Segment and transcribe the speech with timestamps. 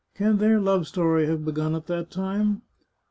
[0.15, 2.63] Can their love story have begun at that time